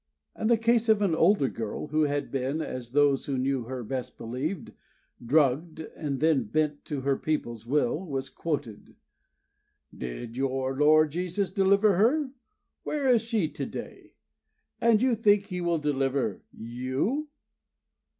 And 0.35 0.49
the 0.49 0.57
case 0.57 0.89
of 0.89 1.03
an 1.03 1.13
older 1.13 1.47
girl 1.47 1.89
who 1.89 2.05
had 2.05 2.31
been, 2.31 2.59
as 2.59 2.91
those 2.91 3.27
who 3.27 3.37
knew 3.37 3.65
her 3.65 3.83
best 3.83 4.17
believed, 4.17 4.71
drugged 5.23 5.79
and 5.95 6.19
then 6.19 6.45
bent 6.45 6.83
to 6.85 7.01
her 7.01 7.15
people's 7.15 7.67
will, 7.67 8.03
was 8.07 8.27
quoted: 8.27 8.95
"Did 9.95 10.35
your 10.37 10.75
Lord 10.75 11.11
Jesus 11.11 11.51
deliver 11.51 11.97
her? 11.97 12.31
Where 12.81 13.09
is 13.13 13.21
she 13.21 13.47
to 13.49 13.65
day? 13.67 14.15
And 14.79 15.03
you 15.03 15.13
think 15.13 15.45
He 15.45 15.61
will 15.61 15.77
deliver 15.77 16.41
you!" 16.51 17.29